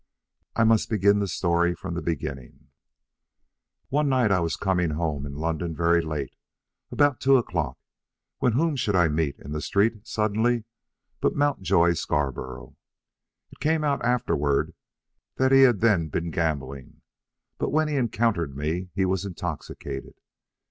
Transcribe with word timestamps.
"I 0.55 0.63
must 0.63 0.89
begin 0.89 1.19
the 1.19 1.27
story 1.27 1.75
from 1.75 1.93
the 1.93 2.01
beginning. 2.01 2.69
One 3.89 4.09
night 4.09 4.31
I 4.31 4.39
was 4.39 4.55
coming 4.55 4.89
home 4.97 5.27
in 5.27 5.35
London 5.35 5.75
very 5.75 6.01
late, 6.01 6.33
about 6.89 7.19
two 7.21 7.37
o'clock, 7.37 7.77
when 8.39 8.53
whom 8.53 8.75
should 8.75 8.95
I 8.95 9.09
meet 9.09 9.37
in 9.37 9.51
the 9.51 9.61
street 9.61 10.07
suddenly 10.07 10.63
but 11.19 11.35
Mountjoy 11.35 11.93
Scarborough. 11.93 12.75
It 13.51 13.59
came 13.59 13.83
out 13.83 14.03
afterward 14.03 14.73
that 15.35 15.51
he 15.51 15.61
had 15.61 15.81
then 15.81 16.07
been 16.07 16.31
gambling; 16.31 17.03
but 17.59 17.69
when 17.69 17.87
he 17.87 17.95
encountered 17.95 18.57
me 18.57 18.89
he 18.95 19.05
was 19.05 19.23
intoxicated. 19.23 20.15